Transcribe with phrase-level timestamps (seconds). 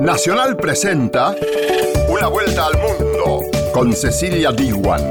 [0.00, 1.34] Nacional presenta
[2.08, 3.40] Una vuelta al mundo
[3.72, 5.02] con Cecilia Diwan.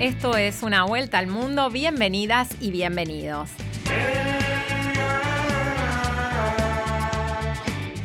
[0.00, 1.68] Esto es Una vuelta al mundo.
[1.70, 3.50] Bienvenidas y bienvenidos.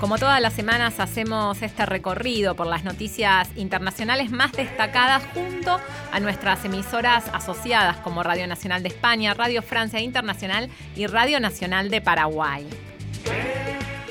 [0.03, 5.79] Como todas las semanas hacemos este recorrido por las noticias internacionales más destacadas junto
[6.11, 11.89] a nuestras emisoras asociadas como Radio Nacional de España, Radio Francia Internacional y Radio Nacional
[11.89, 12.67] de Paraguay.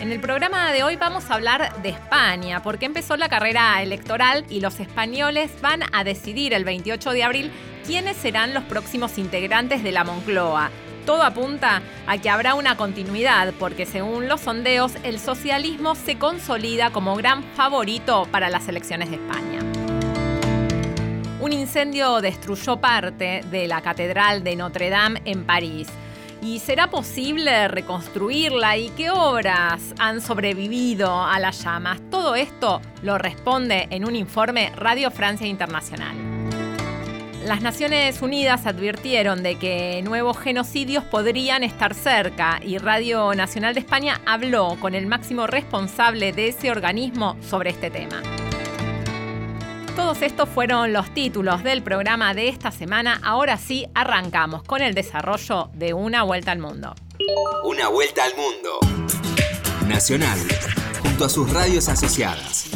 [0.01, 4.47] En el programa de hoy vamos a hablar de España, porque empezó la carrera electoral
[4.49, 7.53] y los españoles van a decidir el 28 de abril
[7.87, 10.71] quiénes serán los próximos integrantes de la Moncloa,
[11.05, 16.91] todo apunta a que habrá una continuidad, porque según los sondeos, el socialismo se consolida
[16.91, 19.61] como gran favorito para las elecciones de España.
[21.41, 25.89] Un incendio destruyó parte de la Catedral de Notre Dame en París.
[26.41, 28.77] ¿Y será posible reconstruirla?
[28.77, 32.01] ¿Y qué obras han sobrevivido a las llamas?
[32.11, 36.32] Todo esto lo responde en un informe Radio Francia Internacional.
[37.47, 43.81] Las Naciones Unidas advirtieron de que nuevos genocidios podrían estar cerca y Radio Nacional de
[43.81, 48.23] España habló con el máximo responsable de ese organismo sobre este tema.
[49.97, 53.21] Todos estos fueron los títulos del programa de esta semana.
[53.25, 56.95] Ahora sí, arrancamos con el desarrollo de Una Vuelta al Mundo.
[57.65, 58.79] Una Vuelta al Mundo.
[59.89, 60.39] Nacional,
[61.03, 62.71] junto a sus radios asociadas.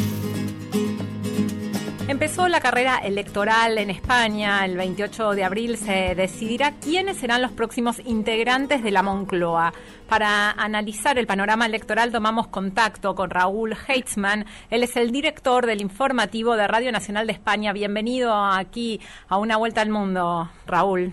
[2.08, 4.64] Empezó la carrera electoral en España.
[4.64, 9.72] El 28 de abril se decidirá quiénes serán los próximos integrantes de la Moncloa.
[10.08, 14.44] Para analizar el panorama electoral tomamos contacto con Raúl Heitzman.
[14.70, 17.72] Él es el director del informativo de Radio Nacional de España.
[17.72, 21.10] Bienvenido aquí a Una Vuelta al Mundo, Raúl.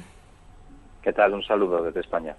[1.02, 1.34] ¿Qué tal?
[1.34, 2.36] Un saludo desde España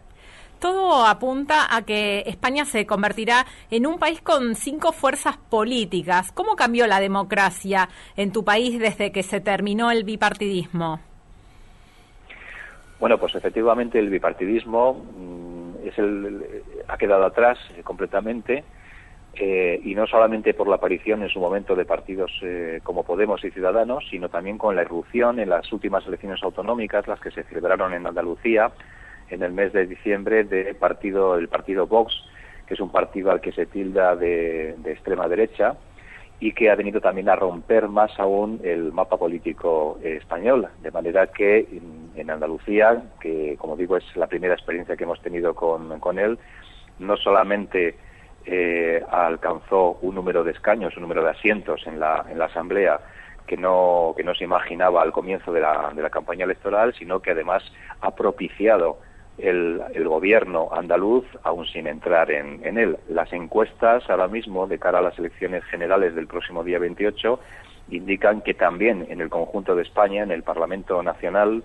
[0.64, 6.32] todo apunta a que España se convertirá en un país con cinco fuerzas políticas.
[6.32, 11.00] ¿Cómo cambió la democracia en tu país desde que se terminó el bipartidismo?
[12.98, 18.64] Bueno, pues efectivamente el bipartidismo mm, es el, ha quedado atrás eh, completamente
[19.34, 23.44] eh, y no solamente por la aparición en su momento de partidos eh, como Podemos
[23.44, 27.42] y Ciudadanos, sino también con la irrupción en las últimas elecciones autonómicas, las que se
[27.42, 28.72] celebraron en Andalucía,
[29.30, 32.14] en el mes de diciembre de partido el partido Vox,
[32.66, 35.76] que es un partido al que se tilda de, extrema derecha
[36.40, 41.28] y que ha venido también a romper más aún el mapa político español, de manera
[41.28, 41.66] que
[42.16, 46.38] en, Andalucía, que como digo es la primera experiencia que hemos tenido con, con él,
[46.98, 47.96] no solamente
[48.46, 53.00] eh, alcanzó un número de escaños, un número de asientos en la, en la Asamblea
[53.46, 57.20] que no, que no se imaginaba al comienzo de la, de la campaña electoral, sino
[57.20, 57.62] que además
[58.00, 58.98] ha propiciado
[59.38, 62.98] el, gobierno andaluz, aún sin entrar en, él.
[63.08, 67.40] Las encuestas ahora mismo, de cara a las elecciones generales del próximo día 28,
[67.90, 71.62] indican que también en el conjunto de España, en el Parlamento Nacional,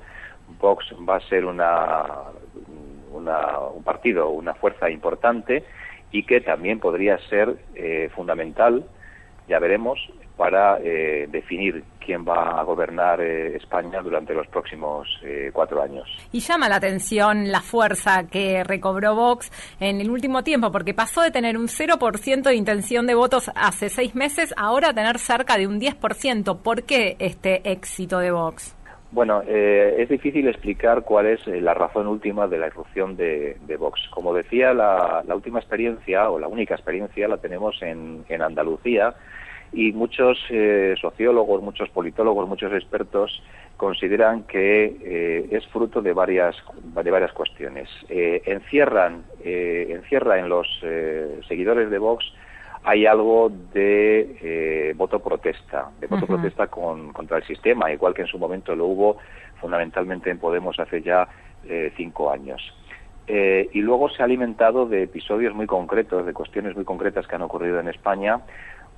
[0.60, 2.06] Vox va a ser una,
[3.12, 5.64] un partido, una fuerza importante
[6.12, 8.84] y que también podría ser eh, fundamental,
[9.48, 10.00] ya veremos,
[10.40, 16.08] para eh, definir quién va a gobernar eh, España durante los próximos eh, cuatro años.
[16.32, 19.52] Y llama la atención la fuerza que recobró Vox
[19.82, 23.90] en el último tiempo, porque pasó de tener un 0% de intención de votos hace
[23.90, 26.62] seis meses, ahora a tener cerca de un 10%.
[26.62, 28.78] ¿Por qué este éxito de Vox?
[29.12, 34.00] Bueno, es difícil explicar cuál es la razón última de la irrupción de, Vox.
[34.12, 39.16] Como decía, la, última experiencia o la única experiencia la tenemos en Andalucía,
[39.72, 43.42] y muchos eh, sociólogos, muchos politólogos, muchos expertos
[43.78, 46.56] consideran que eh, es fruto de varias
[47.04, 47.88] de varias cuestiones.
[48.10, 50.68] Eh, encierran encierra en los
[51.48, 52.26] seguidores de Vox
[52.84, 58.38] hay algo de voto protesta, de voto protesta contra el sistema, igual que en su
[58.38, 59.18] momento lo hubo
[59.60, 61.28] fundamentalmente en Podemos hace ya
[61.96, 62.62] cinco años.
[63.28, 67.44] y luego se ha alimentado de episodios muy concretos, de cuestiones muy concretas que han
[67.44, 68.42] ocurrido en España,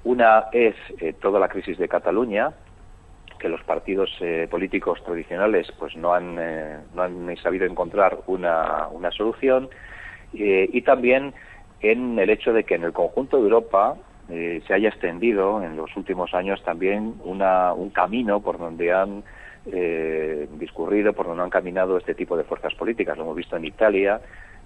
[0.03, 2.51] una es eh, toda la crisis de Cataluña,
[3.39, 8.87] que los partidos eh, políticos tradicionales pues no han, eh, no han sabido encontrar una,
[8.91, 9.69] una solución,
[10.33, 11.33] y también
[11.81, 13.97] en el hecho de que en el conjunto de Europa
[14.29, 19.25] se haya extendido en los últimos años también una, un camino por donde han
[20.57, 23.17] discurrido, por donde han caminado este tipo de fuerzas políticas.
[23.17, 24.21] Lo hemos visto en Italia,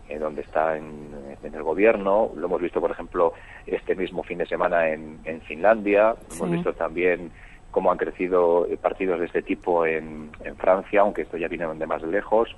[0.09, 2.31] eh, donde está en, el gobierno.
[2.35, 3.33] Lo hemos visto, por ejemplo,
[3.65, 6.15] este mismo fin de semana en, Finlandia.
[6.35, 7.31] Hemos visto también
[7.71, 12.01] cómo han crecido partidos de este tipo en, Francia, aunque esto ya viene de más
[12.03, 12.55] lejos,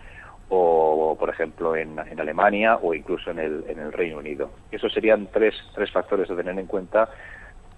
[0.50, 4.50] o, por ejemplo en, Alemania o incluso en el, en el Reino Unido.
[4.72, 7.10] Esos serían tres, tres factores a tener en cuenta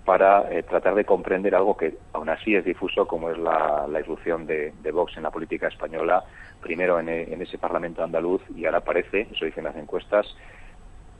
[0.06, 4.46] para eh, tratar de comprender algo que aún así es difuso, como es la, irrupción
[4.48, 6.24] de, Vox en la política española,
[6.62, 10.26] primero en, en, ese Parlamento andaluz y ahora parece, eso dicen las encuestas,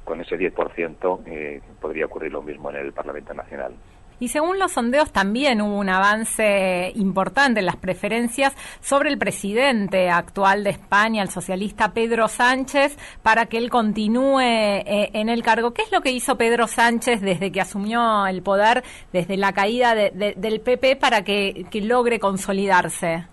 [0.10, 3.74] con ese 10% eh, podría ocurrir lo mismo en el Parlamento Nacional.
[4.20, 10.10] Y según los sondeos también hubo un avance importante en las preferencias sobre el presidente
[10.10, 15.72] actual de España, el socialista Pedro Sánchez, para que él continúe eh, en el cargo.
[15.72, 18.84] ¿Qué es lo que hizo Pedro Sánchez desde que asumió el poder,
[19.14, 23.26] desde la caída del PP, para que, logre consolidarse?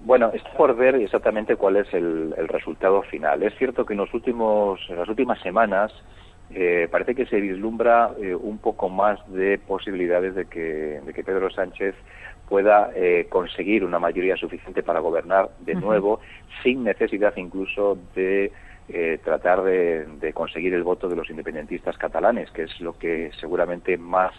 [0.00, 3.42] Bueno, está por ver exactamente cuál es el, el, resultado final.
[3.42, 5.92] Es cierto que en, los últimos, en las últimas semanas
[6.50, 11.94] eh, parece que se vislumbra eh, un poco más de posibilidades de que, Pedro Sánchez
[12.48, 16.20] pueda eh, conseguir una mayoría suficiente para gobernar de nuevo,
[16.62, 18.52] sin necesidad incluso de
[19.24, 24.34] tratar de, conseguir el voto de los independentistas catalanes, que es lo que seguramente más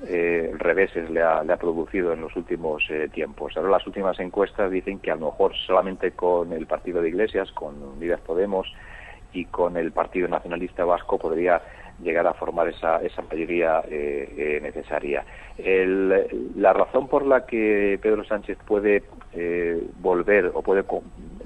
[0.00, 2.82] reveses le ha, producido en los últimos
[3.12, 3.54] tiempos.
[3.58, 7.52] Ahora las últimas encuestas dicen que a lo mejor solamente con el partido de Iglesias,
[7.52, 8.72] con Unidas Podemos,
[9.34, 11.60] y con el Partido Nacionalista Vasco podría
[12.02, 15.24] llegar a formar esa, esa mayoría eh, eh, necesaria.
[15.58, 19.02] la razón por la que Pedro Sánchez puede
[19.32, 20.84] eh, volver o puede,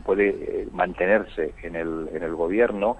[0.04, 2.96] puede mantenerse en el, en el gobierno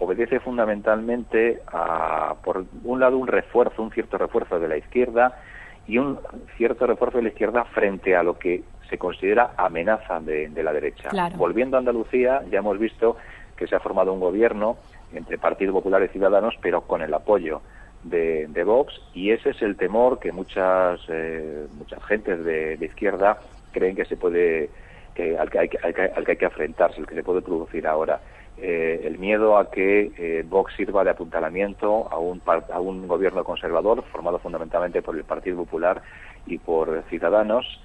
[0.00, 5.40] obedece fundamentalmente a, por un lado, un refuerzo, un cierto refuerzo de la izquierda
[5.86, 6.18] y un
[6.56, 11.10] cierto refuerzo de la izquierda frente a lo que se considera amenaza de, la derecha.
[11.36, 13.16] Volviendo a Andalucía, ya hemos visto
[13.58, 14.76] que se ha formado un gobierno
[15.12, 17.60] entre Partido Popular y Ciudadanos, pero con el apoyo
[18.04, 23.38] de, Vox, y ese es el temor que muchas eh, muchas gentes de, izquierda
[23.72, 24.70] creen que se puede
[25.14, 27.86] que, al, que hay, que, al que hay que enfrentarse, el que se puede producir
[27.86, 28.20] ahora.
[28.60, 33.44] Eh, el miedo a que eh, Vox sirva de apuntalamiento a un, a un gobierno
[33.44, 36.02] conservador formado fundamentalmente por el Partido Popular
[36.46, 37.80] y por Ciudadanos,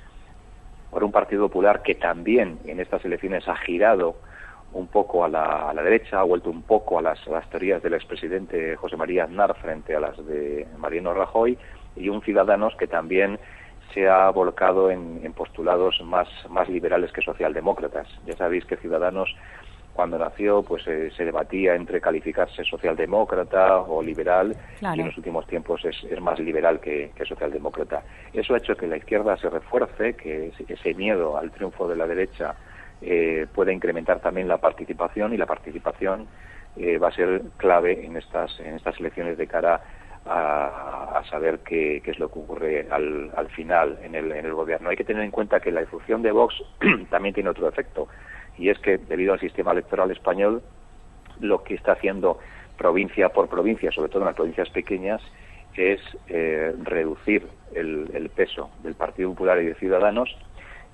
[0.89, 4.15] por un Partido Popular que también en estas elecciones ha girado
[4.73, 7.81] un poco a la, a la, derecha, ha vuelto un poco a las, las teorías
[7.81, 11.57] del expresidente José María Aznar frente a las de Mariano Rajoy
[11.95, 13.39] y un Ciudadanos que también
[13.93, 18.07] se ha volcado en, postulados más, más liberales que socialdemócratas.
[18.25, 19.35] Ya sabéis que Ciudadanos
[19.93, 25.45] cuando nació pues eh, se debatía entre calificarse socialdemócrata o liberal y en los últimos
[25.45, 28.01] tiempos es, es más liberal que, que, socialdemócrata.
[28.33, 32.07] Eso ha hecho que la izquierda se refuerce, que ese miedo al triunfo de la
[32.07, 32.55] derecha
[33.01, 36.27] eh, puede incrementar también la participación y la participación
[36.77, 39.81] eh, va a ser clave en estas, en estas elecciones de cara
[40.25, 44.89] a, saber qué, es lo que ocurre al, al final en el, en el gobierno.
[44.89, 46.55] Hay que tener en cuenta que la difusión de Vox
[47.09, 48.07] también tiene otro efecto
[48.57, 50.61] y es que debido al sistema electoral español
[51.39, 52.39] lo que está haciendo
[52.77, 55.21] provincia por provincia, sobre todo en las provincias pequeñas,
[55.75, 60.35] es eh, reducir el, peso del Partido Popular y de Ciudadanos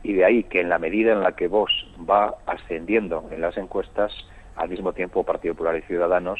[0.03, 1.73] y de ahí que en la medida en la que Vox
[2.09, 4.13] va ascendiendo en las encuestas,
[4.55, 6.39] al mismo tiempo Partido Popular y Ciudadanos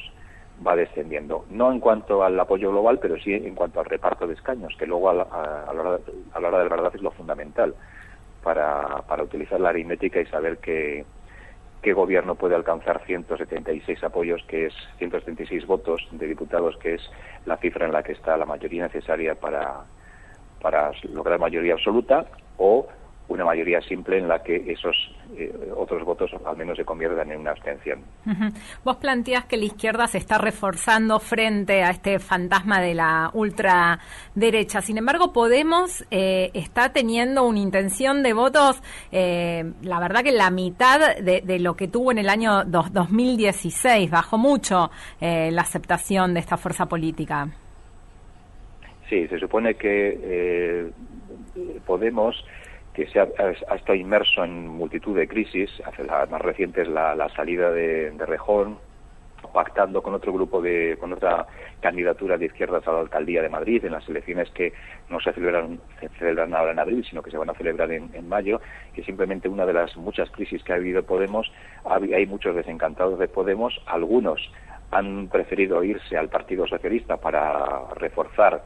[0.66, 1.46] va descendiendo.
[1.50, 4.86] No en cuanto al apoyo global, pero sí en cuanto al reparto de escaños, que
[4.86, 6.00] luego a la, hora,
[6.34, 7.76] a la hora, de la verdad es lo fundamental
[8.44, 11.06] para, para utilizar la aritmética y saber que,
[11.82, 17.02] qué gobierno puede alcanzar 176 apoyos, que es 176 votos de diputados, que es
[17.46, 19.86] la cifra en la que está la mayoría necesaria para,
[20.62, 22.26] para lograr mayoría absoluta,
[22.58, 22.88] o
[23.30, 24.96] una mayoría simple en la que esos
[25.38, 28.02] eh, otros votos al menos se conviertan en una abstención.
[28.84, 34.82] Vos planteas que la izquierda se está reforzando frente a este fantasma de la ultraderecha.
[34.82, 38.82] Sin embargo, Podemos eh, está teniendo una intención de votos,
[39.12, 44.10] eh, la verdad que la mitad de, lo que tuvo en el año 2016.
[44.10, 44.90] Bajó mucho
[45.22, 47.48] la aceptación de esta fuerza política.
[49.08, 50.92] Sí, se supone que
[51.86, 52.36] Podemos
[52.94, 53.26] que se ha,
[53.76, 58.26] estado inmerso en multitud de crisis, hace la más reciente es la, salida de, de,
[58.26, 58.78] Rejón,
[59.54, 61.48] pactando con otro grupo de, con otra
[61.80, 64.74] candidatura de izquierdas a la alcaldía de Madrid en las elecciones que
[65.10, 68.28] no se celebran, se celebran ahora en abril, sino que se van a celebrar en,
[68.28, 68.60] mayo,
[68.94, 71.52] que simplemente una de las muchas crisis que ha habido Podemos,
[71.86, 74.52] hay muchos desencantados de Podemos, algunos
[74.92, 78.64] han preferido irse al Partido Socialista para reforzar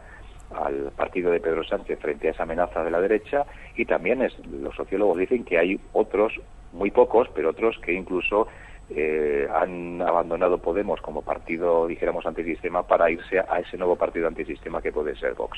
[0.52, 3.46] al partido de Pedro Sánchez frente a esa amenaza de la derecha
[3.76, 6.34] y también es, los sociólogos dicen que hay otros,
[6.72, 8.48] muy pocos, pero otros que incluso
[8.90, 14.82] eh, han abandonado Podemos como partido, dijéramos, antisistema para irse a ese nuevo partido antisistema
[14.82, 15.58] que puede ser Vox.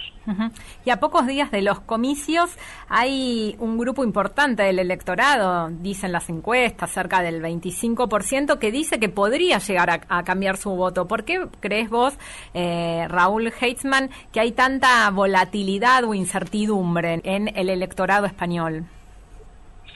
[0.85, 6.29] Y a pocos días de los comicios hay un grupo importante del electorado, dicen las
[6.29, 11.07] encuestas, cerca del 25%, que dice que podría llegar a, cambiar su voto.
[11.07, 12.17] ¿Por qué crees vos,
[12.53, 18.85] eh, Raúl Heitzman, que hay tanta volatilidad o incertidumbre en el electorado español?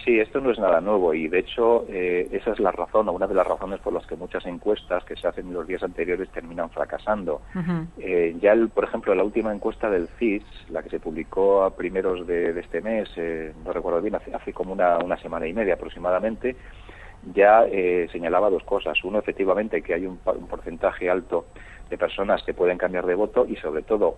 [0.09, 3.11] Sí, esto no es nada nuevo y de hecho eh, esa es la razón o
[3.11, 5.83] una de las razones por las que muchas encuestas que se hacen en los días
[5.83, 7.41] anteriores terminan fracasando.
[7.99, 11.75] Eh, ya, el, por ejemplo, la última encuesta del CIS, la que se publicó a
[11.75, 15.53] primeros de, este mes, eh, no recuerdo bien, hace, hace como una, una, semana y
[15.53, 16.55] media aproximadamente,
[17.35, 17.67] ya
[18.11, 18.97] señalaba dos cosas.
[19.03, 21.45] Uno, efectivamente, que hay un, un porcentaje alto
[21.87, 24.17] de personas que pueden cambiar de voto y sobre todo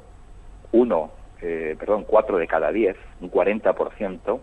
[0.71, 4.39] uno, perdón, cuatro de cada diez, un 40%,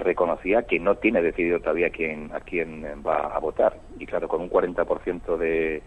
[0.00, 3.76] reconocía que no tiene decidido todavía quién, a quién va a votar.
[3.98, 5.82] Y claro, con un 40% de,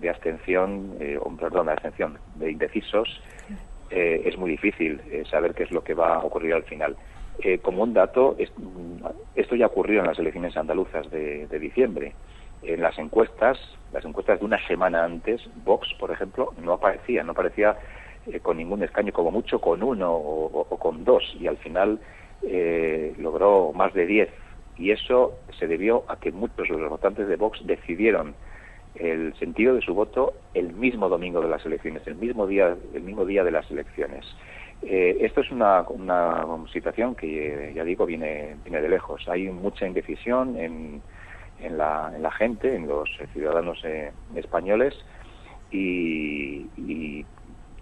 [0.00, 3.20] de abstención, eh, perdón, de abstención, de indecisos,
[3.90, 6.96] eh, es muy difícil eh, saber qué es lo que va a ocurrir al final.
[7.40, 8.36] Eh, como un dato,
[9.34, 12.14] esto ya ocurrió en las elecciones andaluzas de, de, diciembre.
[12.62, 13.58] En las encuestas,
[13.92, 17.76] las encuestas de una semana antes, Vox, por ejemplo, no aparecía, no aparecía
[18.42, 22.00] con ningún escaño, como mucho con uno o con dos, y al final
[22.46, 24.28] eh, logró más de 10
[24.76, 28.34] y eso se debió a que muchos de los votantes de Vox decidieron
[28.96, 33.02] el sentido de su voto el mismo domingo de las elecciones, el mismo día, el
[33.02, 34.24] mismo día de las elecciones.
[34.82, 39.26] Eh, esto es una, una situación que, ya digo, viene, viene de lejos.
[39.28, 41.02] Hay mucha indecisión en,
[41.60, 44.94] en, la, en la gente, en los ciudadanos eh, españoles,
[45.70, 47.24] y, y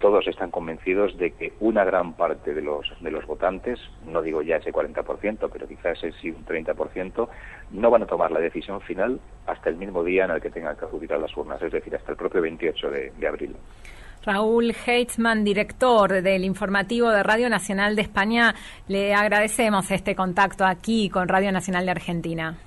[0.03, 4.41] todos están convencidos de que una gran parte de los, de los votantes, no digo
[4.41, 7.29] ya ese 40%, pero quizás ese sí un 30%,
[7.71, 10.75] no van a tomar la decisión final hasta el mismo día en el que tengan
[10.75, 13.55] que acudir a las urnas, es decir, hasta el propio 28 de, de abril.
[14.25, 18.55] Raúl Heitzman, director del informativo de Radio Nacional de España,
[18.89, 22.57] le agradecemos este contacto aquí con Radio Nacional de Argentina.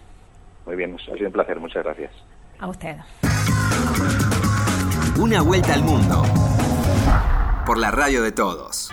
[0.64, 2.12] Muy bien, ha sido un placer, muchas gracias.
[2.60, 2.96] A usted.
[5.20, 6.22] Una vuelta al mundo
[7.66, 8.92] por la radio de todos.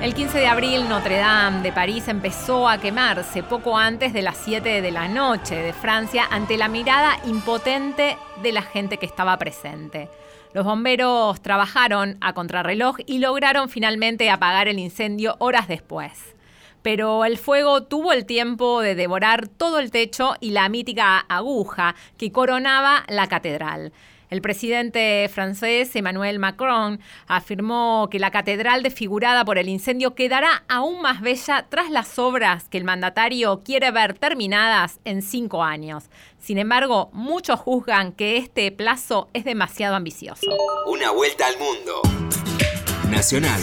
[0.00, 4.38] El 15 de abril Notre Dame de París empezó a quemarse poco antes de las
[4.38, 9.36] 7 de la noche de Francia ante la mirada impotente de la gente que estaba
[9.36, 10.08] presente.
[10.54, 16.37] Los bomberos trabajaron a contrarreloj y lograron finalmente apagar el incendio horas después
[16.82, 21.94] pero el fuego tuvo el tiempo de devorar todo el techo y la mítica aguja
[22.16, 23.92] que coronaba la catedral.
[24.30, 31.00] El presidente francés Emmanuel Macron afirmó que la catedral desfigurada por el incendio quedará aún
[31.00, 36.04] más bella tras las obras que el mandatario quiere ver terminadas en cinco años.
[36.38, 40.46] Sin embargo, muchos juzgan que este plazo es demasiado ambicioso.
[40.86, 42.02] Una vuelta al mundo.
[43.10, 43.62] Nacional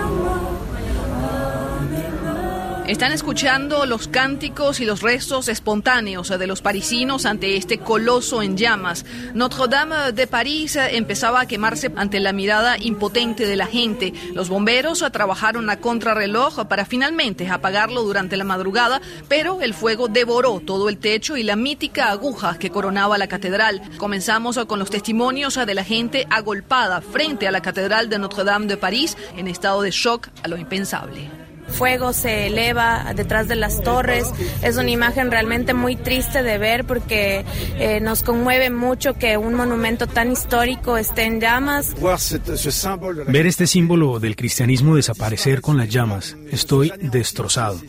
[2.87, 8.57] Están escuchando los cánticos y los restos espontáneos de los parisinos ante este coloso en
[8.57, 9.05] llamas.
[9.33, 14.13] Notre-Dame de París empezaba a quemarse ante la mirada impotente de la gente.
[14.33, 20.59] Los bomberos trabajaron a contrarreloj para finalmente apagarlo durante la madrugada, pero el fuego devoró
[20.59, 23.81] todo el techo y la mítica aguja que coronaba la catedral.
[23.97, 28.77] Comenzamos con los testimonios de la gente agolpada frente a la catedral de Notre-Dame de
[28.77, 31.40] París en estado de shock a lo impensable
[31.71, 34.27] fuego se eleva detrás de las torres.
[34.61, 37.45] Es una imagen realmente muy triste de ver porque
[37.77, 41.95] eh, nos conmueve mucho que un monumento tan histórico esté en llamas.
[43.27, 47.79] Ver este símbolo del cristianismo desaparecer con las llamas, estoy destrozado.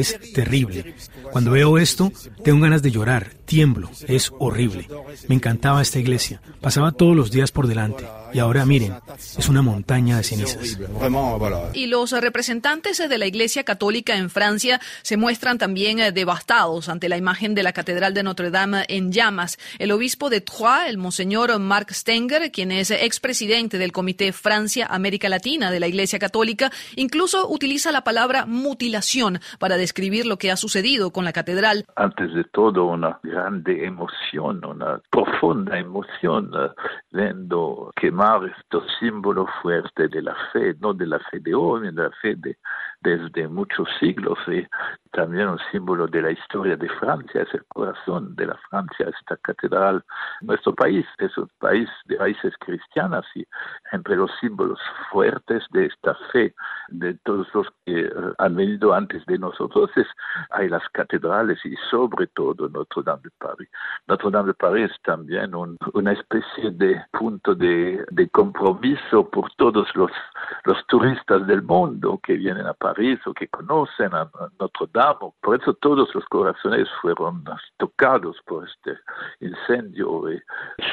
[0.00, 0.94] Es terrible.
[1.30, 2.12] Cuando veo esto,
[2.44, 4.88] tengo ganas de llorar, tiemblo, es horrible.
[5.28, 8.04] Me encantaba esta iglesia, pasaba todos los días por delante
[8.36, 8.94] y ahora miren,
[9.38, 10.78] es una montaña de cenizas.
[11.72, 17.08] Y los representantes de la Iglesia Católica en Francia se muestran también eh, devastados ante
[17.08, 19.58] la imagen de la Catedral de Notre Dame en llamas.
[19.78, 25.70] El obispo de Troyes, el monseñor Marc Stenger, quien es expresidente del Comité Francia-América Latina
[25.70, 31.12] de la Iglesia Católica, incluso utiliza la palabra mutilación para describir lo que ha sucedido
[31.12, 31.84] con la catedral.
[31.94, 36.70] Antes de todo, una grande emoción, una profunda emoción, eh,
[37.12, 41.86] viendo que quemar estos símbolos fuertes de la fe, no de la fe de hoy,
[41.86, 42.56] de la fe de,
[43.00, 44.66] desde muchos siglos y
[45.16, 49.38] también un símbolo de la historia de Francia, es el corazón de la Francia, esta
[49.38, 50.04] catedral.
[50.42, 53.42] Nuestro país es un país de raíces cristianas y
[53.92, 54.78] entre los símbolos
[55.10, 56.54] fuertes de esta fe
[56.88, 59.90] de todos los que eh, han venido antes de nosotros
[60.50, 63.68] hay las catedrales y sobre todo Notre Dame de París.
[64.06, 69.88] Notre Dame de París es también una especie de punto de, de compromiso por todos
[69.94, 70.10] los,
[70.64, 75.05] los turistas del mundo que vienen a París o que conocen a Notre Dame.
[75.14, 77.44] Por eso todos los corazones fueron
[77.78, 78.98] tocados por este
[79.40, 80.42] incendio, el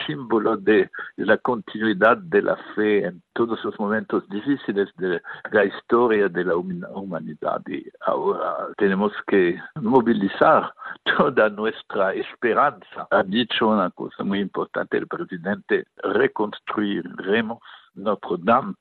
[0.06, 6.30] símbolo de la continuidad de la fe en todos los momentos difíciles de la historia
[6.30, 7.62] de la humanidad.
[7.68, 10.74] Y ahora tenemos que movilizar
[11.18, 13.08] toda nuestra esperanza.
[13.10, 17.60] Ha dicho una cosa muy importante el presidente, reconstruiremos
[17.96, 18.74] Notre Dame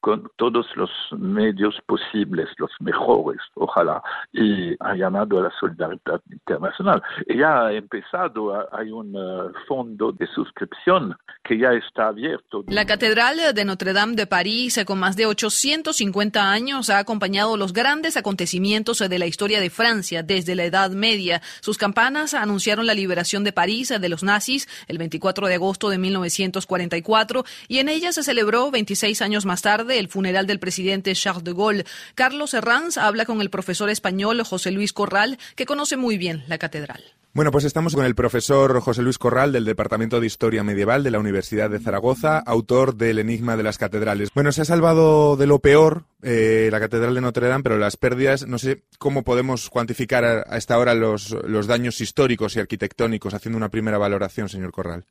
[0.00, 7.02] con todos los medios posibles, los mejores, ojalá, y ha llamado a la solidaridad internacional.
[7.28, 12.64] Ya ha empezado, hay un eh, fondo de suscripción que ya está abierto.
[12.68, 17.72] La Catedral de Notre Dame de París, con más de 850 años, ha acompañado los
[17.72, 21.42] grandes acontecimientos de la historia de Francia desde la Edad Media.
[21.60, 25.98] Sus campanas anunciaron la liberación de París de los nazis el 24 de agosto de
[25.98, 31.44] 1944 y en ellas se celebró 26 años más tarde el funeral del presidente Charles
[31.44, 31.84] de Gaulle.
[32.14, 36.58] Carlos Herranz habla con el profesor español José Luis Corral, que conoce muy bien la
[36.58, 37.02] catedral.
[37.34, 41.10] Bueno, pues estamos con el profesor José Luis Corral del Departamento de Historia Medieval de
[41.10, 44.30] la Universidad de Zaragoza, autor del Enigma de las Catedrales.
[44.34, 47.96] Bueno, se ha salvado de lo peor eh, la Catedral de Notre Dame, pero las
[47.96, 53.34] pérdidas, no sé cómo podemos cuantificar a, esta hora los, los daños históricos y arquitectónicos,
[53.34, 55.04] haciendo una primera valoración, señor Corral.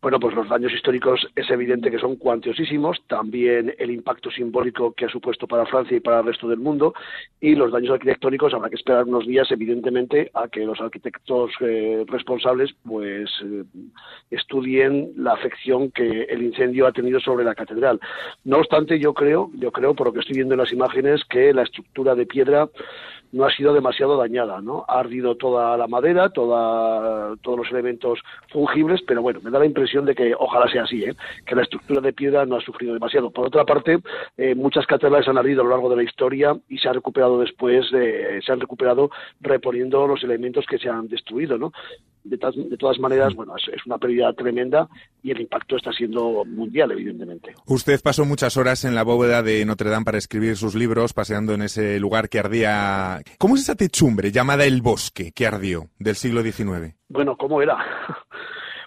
[0.00, 5.06] Bueno, pues los daños históricos es evidente que son cuantiosísimos, también el impacto simbólico que
[5.06, 6.94] ha supuesto para Francia y para el resto del mundo,
[7.40, 12.04] y los daños arquitectónicos habrá que esperar unos días, evidentemente, a que los arquitectos eh,
[12.06, 13.64] responsables pues eh,
[14.30, 17.98] estudien la afección que el incendio ha tenido sobre la catedral.
[18.44, 21.52] No obstante, yo creo, yo creo, por lo que estoy viendo en las imágenes, que
[21.52, 22.68] la estructura de piedra
[23.32, 24.84] no ha sido demasiado dañada, ¿no?
[24.88, 29.66] Ha ardido toda la madera, toda, todos los elementos fungibles, pero bueno, me da la
[29.66, 31.14] impresión de que ojalá sea así, ¿eh?
[31.46, 33.30] que la estructura de piedra no ha sufrido demasiado.
[33.30, 33.98] Por otra parte,
[34.36, 37.38] eh, muchas catedrales han ardido a lo largo de la historia y se ha recuperado
[37.40, 39.10] después, se han recuperado
[39.40, 41.72] reponiendo los elementos que se han destruido, ¿no?
[42.24, 44.88] De, de todas maneras, bueno, es, es, una pérdida tremenda
[45.22, 47.54] y el impacto está siendo mundial, evidentemente.
[47.66, 51.54] Usted pasó muchas horas en la bóveda de Notre Dame para escribir sus libros, paseando
[51.54, 56.14] en ese lugar que ardía ¿Cómo es esa techumbre llamada el bosque que ardió del
[56.14, 56.94] siglo XIX?
[57.08, 57.76] Bueno, ¿cómo era?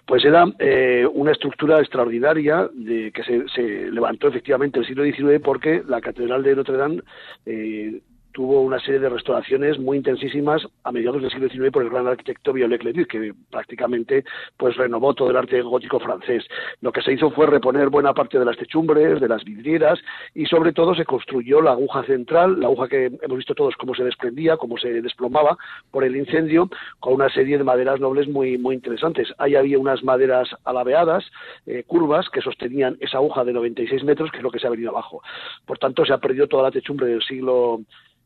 [0.04, 5.04] Pues era eh, una estructura extraordinaria de, que se, se, levantó efectivamente en el siglo
[5.04, 7.02] XIX porque la Catedral de Notre Dame
[7.46, 11.90] eh, tuvo una serie de restauraciones muy intensísimas a mediados del siglo XIX por el
[11.90, 14.24] gran arquitecto Viollet-le-Duc, que prácticamente
[14.56, 16.44] pues renovó todo el arte gótico francés.
[16.80, 19.98] Lo que se hizo fue reponer buena parte de las techumbres, de las vidrieras
[20.34, 23.94] y sobre todo se construyó la aguja central, la aguja que hemos visto todos cómo
[23.94, 25.56] se desprendía, cómo se desplomaba
[25.90, 26.68] por el incendio,
[27.00, 29.28] con una serie de maderas nobles muy, muy interesantes.
[29.38, 31.24] Ahí había unas maderas alabeadas,
[31.66, 34.70] eh, curvas, que sostenían esa aguja de 96 metros, que es lo que se ha
[34.70, 35.22] venido abajo.
[35.66, 37.80] Por tanto, se ha perdido toda la techumbre del siglo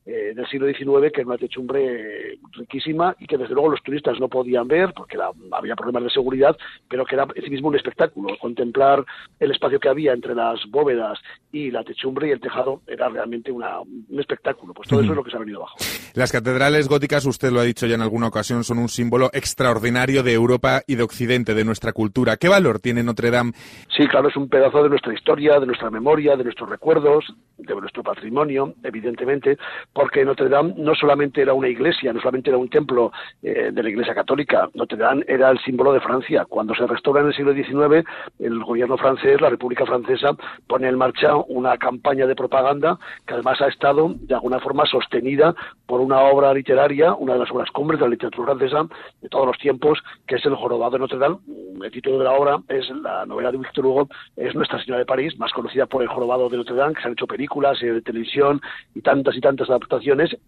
[0.07, 4.21] eh, del siglo XIX, que era una techumbre riquísima y que desde luego los turistas
[4.21, 5.19] no podían ver porque
[5.51, 6.57] había problemas de seguridad,
[6.89, 8.37] pero que era en sí mismo un espectáculo.
[8.39, 9.05] Contemplar
[9.41, 11.19] el espacio que había entre las bóvedas
[11.51, 14.75] y la techumbre y el tejado era realmente una, un espectáculo.
[14.75, 15.77] Pues todo eso es lo que se ha venido abajo.
[16.15, 20.23] Las catedrales góticas, usted lo ha dicho ya en alguna ocasión, son un símbolo extraordinario
[20.23, 22.37] de Europa y de Occidente, de nuestra cultura.
[22.37, 23.53] ¿Qué valor tiene Notre Dame?
[23.95, 27.27] Sí, claro, es un pedazo de nuestra historia, de nuestra memoria, de nuestros recuerdos,
[27.59, 29.59] de nuestro patrimonio, evidentemente
[29.97, 33.83] porque Notre Dame no solamente era una iglesia, no solamente era un templo eh, de
[33.83, 36.45] la Iglesia Católica, Notre Dame era el símbolo de Francia.
[36.47, 38.07] Cuando se restaura en el siglo XIX,
[38.39, 43.59] el gobierno francés, la República Francesa, pone en marcha una campaña de propaganda que además
[43.63, 45.55] ha estado de alguna forma sostenida
[45.87, 48.87] por una obra literaria, una de las obras cumbres de la literatura francesa
[49.23, 51.39] de todos los tiempos, que es El Jorobado de Notre Dame.
[51.83, 55.07] El título de la obra es la novela de Victor Hugo, es Nuestra Señora de
[55.07, 58.03] París, más conocida por El Jorobado de Notre Dame, que se han hecho películas, de
[58.03, 58.61] televisión
[58.95, 59.71] y tantas y tantas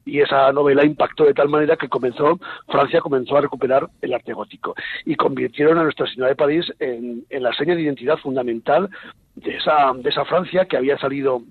[0.05, 4.33] y esa novela impactó de tal manera que comenzó, Francia comenzó a recuperar el arte
[4.33, 4.75] gótico
[5.05, 8.89] y convirtieron a Nuestra Señora de París en, en la seña de identidad fundamental
[9.37, 11.43] de esa, de esa Francia que había salido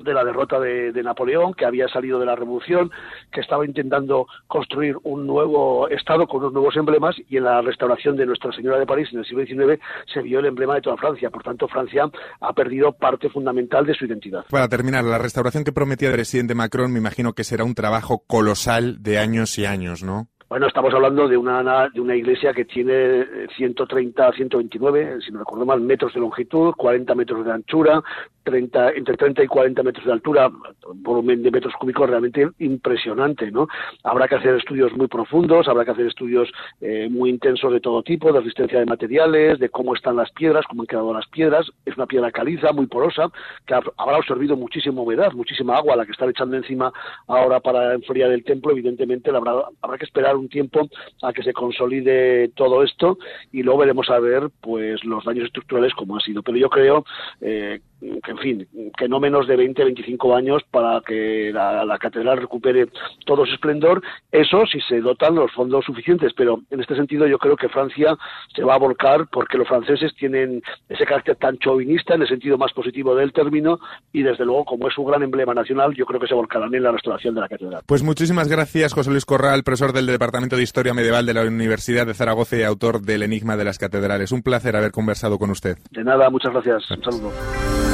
[0.00, 2.90] de la derrota de, Napoleón, que había salido de la revolución,
[3.30, 8.16] que estaba intentando construir un nuevo Estado con unos nuevos emblemas y en la restauración
[8.16, 10.96] de Nuestra Señora de París en el siglo XIX se vio el emblema de toda
[10.96, 11.30] Francia.
[11.30, 14.44] Por tanto, Francia ha perdido parte fundamental de su identidad.
[14.50, 18.24] Para terminar, la restauración que prometía el presidente Macron me imagino que será un trabajo
[18.26, 20.28] colosal de años y años, ¿no?
[20.52, 23.24] Bueno, estamos hablando de una, de una iglesia que tiene
[23.56, 28.02] 130, 129, si no recuerdo mal, metros de longitud, 40 metros de anchura,
[28.42, 30.50] 30, entre 30 y 40 metros de altura,
[30.96, 33.66] volumen de metros cúbicos realmente impresionante, ¿no?
[34.04, 36.50] Habrá que hacer estudios muy profundos, habrá que hacer estudios
[36.82, 40.66] eh, muy intensos de todo tipo, de resistencia de materiales, de cómo están las piedras,
[40.68, 41.66] cómo han quedado las piedras.
[41.86, 43.30] Es una piedra caliza, muy porosa,
[43.66, 46.92] que habrá absorbido muchísima humedad, muchísima agua, la que están echando encima
[47.28, 48.72] ahora para enfriar el templo.
[48.72, 50.88] Evidentemente, habrá, habrá que esperar un tiempo
[51.22, 53.18] a que se consolide todo esto
[53.52, 56.42] y luego veremos a ver, pues, los daños estructurales como ha sido.
[56.42, 57.04] Pero yo creo
[57.40, 57.80] eh,
[58.22, 62.88] que, en fin, que no menos de 20, 25 años para que la, catedral recupere
[63.24, 64.02] todo su esplendor.
[64.30, 68.16] Eso si se dotan los fondos suficientes, pero en este sentido yo creo que Francia
[68.54, 72.58] se va a volcar porque los franceses tienen ese carácter tan chauvinista en el sentido
[72.58, 73.78] más positivo del término
[74.12, 76.82] y desde luego como es un gran emblema nacional yo creo que se volcarán en
[76.82, 77.82] la restauración de la catedral.
[77.86, 82.06] Pues muchísimas gracias José Luis Corral, profesor del Departamento de Historia Medieval de la Universidad
[82.06, 84.32] de Zaragoza y autor del Enigma de las Catedrales.
[84.32, 85.76] Un placer haber conversado con usted.
[85.90, 86.90] De nada, muchas gracias.
[86.90, 87.91] Un saludo.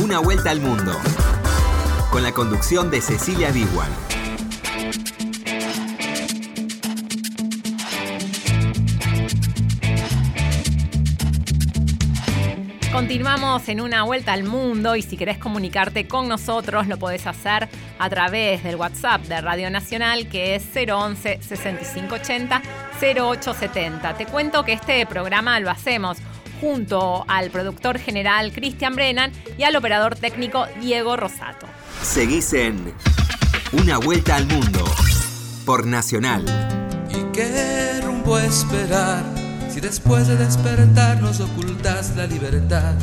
[0.00, 0.92] Una vuelta al mundo.
[2.12, 3.90] Con la conducción de Cecilia Biguan.
[12.92, 17.68] Continuamos en una vuelta al mundo y si querés comunicarte con nosotros lo podés hacer
[17.98, 22.62] a través del WhatsApp de Radio Nacional que es 011 6580
[23.00, 24.14] 0870.
[24.14, 26.18] Te cuento que este programa lo hacemos
[26.60, 31.66] junto al productor general Cristian Brennan y al operador técnico Diego Rosato.
[32.02, 32.94] Seguís en
[33.72, 34.84] Una Vuelta al Mundo
[35.64, 36.44] por Nacional.
[37.10, 39.24] ¿Y qué rumbo esperar
[39.70, 42.94] si después de despertar nos ocultas la libertad?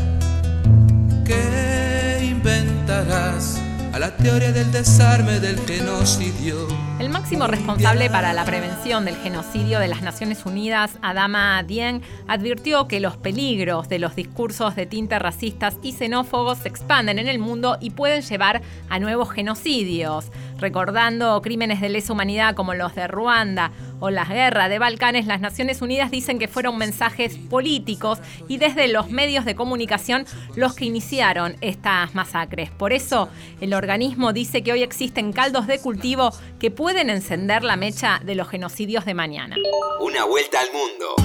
[1.25, 3.64] ¿Qué inventarás?
[3.95, 6.67] A la teoría del desarme del genocidio.
[6.99, 12.89] El máximo responsable para la prevención del genocidio de las Naciones Unidas, Adama Dieng, advirtió
[12.89, 17.39] que los peligros de los discursos de tinte racistas y xenófobos se expanden en el
[17.39, 20.25] mundo y pueden llevar a nuevos genocidios.
[20.57, 25.41] Recordando crímenes de lesa humanidad como los de Ruanda o las guerras de Balcanes, las
[25.41, 30.85] Naciones Unidas dicen que fueron mensajes políticos y desde los medios de comunicación los que
[30.85, 32.69] iniciaron estas masacres.
[32.71, 33.29] Por eso,
[33.61, 38.35] el organismo dice que hoy existen caldos de cultivo que pueden encender la mecha de
[38.35, 39.55] los genocidios de mañana.
[39.99, 41.15] Una vuelta al mundo.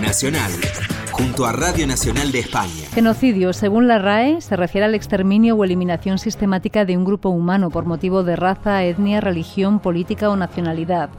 [0.00, 0.52] Nacional
[1.12, 2.88] junto a Radio Nacional de España.
[2.92, 7.70] Genocidio, según la RAE, se refiere al exterminio o eliminación sistemática de un grupo humano
[7.70, 11.10] por motivo de raza, etnia, religión, política o nacionalidad.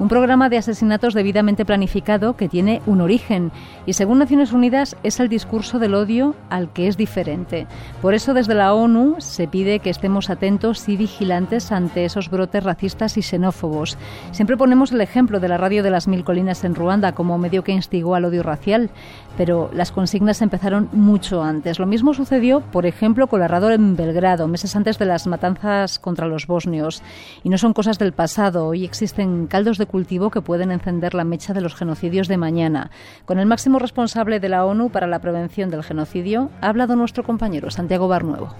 [0.00, 3.52] Un programa de asesinatos debidamente planificado que tiene un origen
[3.84, 7.66] y, según Naciones Unidas, es el discurso del odio al que es diferente.
[8.00, 12.64] Por eso, desde la ONU se pide que estemos atentos y vigilantes ante esos brotes
[12.64, 13.98] racistas y xenófobos.
[14.32, 17.62] Siempre ponemos el ejemplo de la radio de las Mil Colinas en Ruanda como medio
[17.62, 18.88] que instigó al odio racial,
[19.36, 21.78] pero las consignas empezaron mucho antes.
[21.78, 25.98] Lo mismo sucedió, por ejemplo, con la radio en Belgrado, meses antes de las matanzas
[25.98, 27.02] contra los bosnios.
[27.44, 28.66] Y no son cosas del pasado.
[28.66, 32.90] Hoy existen caldos de cultivo que pueden encender la mecha de los genocidios de mañana.
[33.24, 37.24] Con el máximo responsable de la ONU para la prevención del genocidio ha hablado nuestro
[37.24, 38.54] compañero Santiago Barnuevo.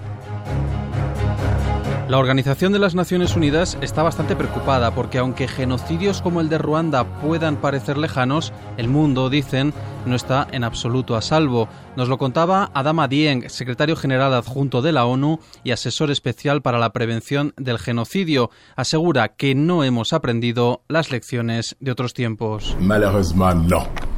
[2.11, 6.57] La Organización de las Naciones Unidas está bastante preocupada porque aunque genocidios como el de
[6.57, 9.73] Ruanda puedan parecer lejanos, el mundo, dicen,
[10.05, 11.69] no está en absoluto a salvo.
[11.95, 16.79] Nos lo contaba Adama Dieng, secretario general adjunto de la ONU y asesor especial para
[16.79, 18.49] la prevención del genocidio.
[18.75, 22.75] Asegura que no hemos aprendido las lecciones de otros tiempos.
[23.69, 24.10] no.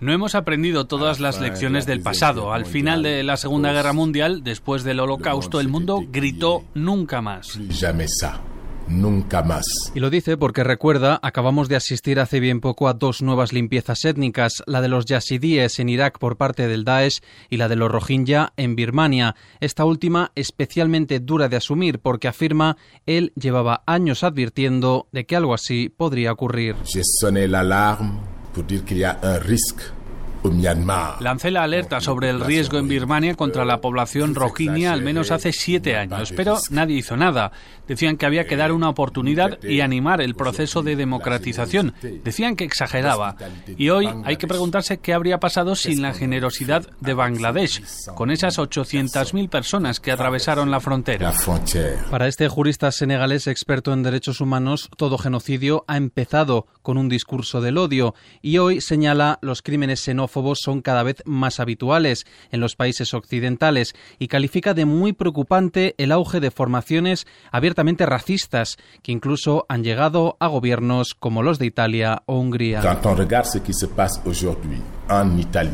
[0.00, 2.52] No hemos aprendido todas las lecciones del pasado.
[2.52, 7.58] Al final de la Segunda Guerra Mundial, después del Holocausto, el mundo gritó nunca más
[8.88, 9.64] nunca más.
[9.94, 14.04] Y lo dice porque recuerda, acabamos de asistir hace bien poco a dos nuevas limpiezas
[14.04, 17.20] étnicas, la de los yazidíes en Irak por parte del Daesh
[17.50, 19.34] y la de los rohingya en Birmania.
[19.60, 25.54] Esta última especialmente dura de asumir porque afirma él llevaba años advirtiendo de que algo
[25.54, 26.76] así podría ocurrir.
[26.84, 28.20] J'ai sonné l'alarme
[28.54, 29.95] pour dire qu'il y a un risque
[31.20, 35.52] Lancé la alerta sobre el riesgo en Birmania contra la población rohingya al menos hace
[35.52, 37.52] siete años, pero nadie hizo nada.
[37.86, 41.94] Decían que había que dar una oportunidad y animar el proceso de democratización.
[42.24, 43.36] Decían que exageraba.
[43.76, 47.82] Y hoy hay que preguntarse qué habría pasado sin la generosidad de Bangladesh,
[48.14, 51.32] con esas 800.000 personas que atravesaron la frontera.
[52.10, 57.60] Para este jurista senegalés experto en derechos humanos, todo genocidio ha empezado con un discurso
[57.60, 62.76] del odio y hoy señala los crímenes xenófobos son cada vez más habituales en los
[62.76, 69.66] países occidentales y califica de muy preocupante el auge de formaciones abiertamente racistas que incluso
[69.68, 72.80] han llegado a gobiernos como los de Italia o Hungría.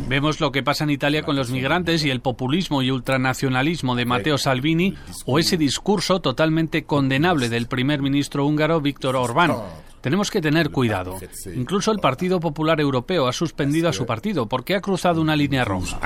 [0.08, 4.04] Vemos lo que pasa en Italia con los migrantes y el populismo y ultranacionalismo de
[4.04, 4.94] Matteo Salvini
[5.26, 9.52] o ese discurso totalmente condenable del primer ministro húngaro Víctor Orbán.
[10.02, 11.16] Tenemos que tener cuidado.
[11.54, 15.64] Incluso el Partido Popular Europeo ha suspendido a su partido porque ha cruzado una línea
[15.64, 16.00] roja.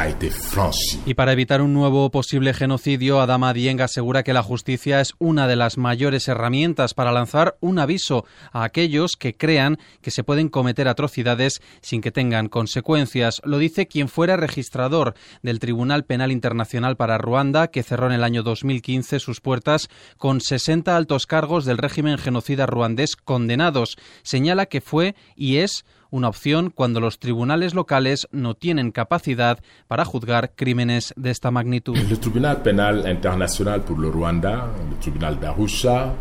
[1.06, 5.48] Y para evitar un nuevo posible genocidio, Adama Dieng asegura que la justicia es una
[5.48, 10.50] de las mayores herramientas para lanzar un aviso a aquellos que crean que se pueden
[10.50, 13.40] cometer atrocidades sin que tengan consecuencias.
[13.44, 18.24] Lo dice quien fuera registrador del Tribunal Penal Internacional para Ruanda, que cerró en el
[18.24, 23.85] año 2015 sus puertas con 60 altos cargos del régimen genocida ruandés condenados
[24.22, 30.04] señala que fue y es una opción cuando los tribunales locales no tienen capacidad para
[30.04, 31.96] juzgar crímenes de esta magnitud.
[31.96, 36.12] El Tribunal Penal Internacional por Ruanda, el Tribunal de Arusha,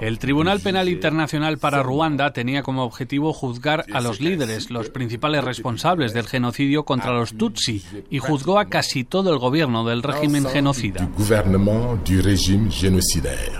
[0.00, 5.42] el Tribunal Penal Internacional para Ruanda tenía como objetivo juzgar a los líderes, los principales
[5.44, 10.44] responsables del genocidio contra los Tutsi, y juzgó a casi todo el gobierno del régimen
[10.44, 11.08] genocida.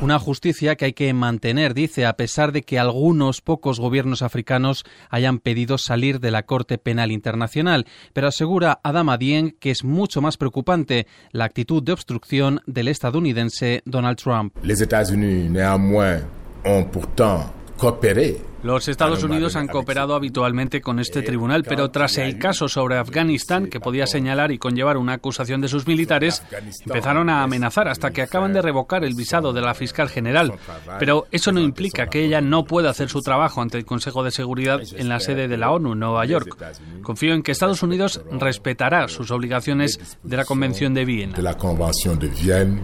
[0.02, 4.84] Una justicia que hay que mantener, dice, a pesar de que algunos pocos gobiernos africanos
[5.08, 10.20] hayan pedido salir de la Corte Penal Internacional, pero asegura Adama Dieng que es mucho
[10.20, 14.56] más preocupante la actitud de obstrucción del estadounidense Donald Trump.
[14.90, 16.16] États-Unis, néanmoins,
[16.64, 17.44] ont pourtant
[17.78, 22.98] coopéré Los Estados Unidos han cooperado habitualmente con este tribunal, pero tras el caso sobre
[22.98, 26.42] Afganistán, que podía señalar y conllevar una acusación de sus militares,
[26.84, 30.52] empezaron a amenazar hasta que acaban de revocar el visado de la fiscal general.
[30.98, 34.30] Pero eso no implica que ella no pueda hacer su trabajo ante el Consejo de
[34.30, 36.56] Seguridad en la sede de la ONU, Nueva York.
[37.02, 41.38] Confío en que Estados Unidos respetará sus obligaciones de la Convención de Viena.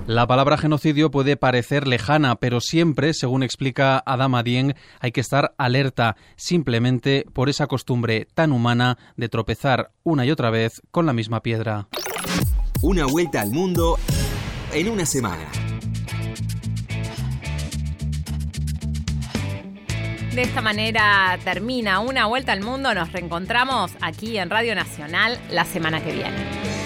[0.07, 5.55] La palabra genocidio puede parecer lejana, pero siempre, según explica Adama Dieng, hay que estar
[5.67, 11.13] alerta simplemente por esa costumbre tan humana de tropezar una y otra vez con la
[11.13, 11.89] misma piedra.
[12.83, 13.99] Una vuelta al mundo
[14.73, 15.45] en una semana.
[20.37, 22.93] De esta manera termina una vuelta al mundo.
[22.93, 26.86] Nos reencontramos aquí en Radio Nacional la semana que viene.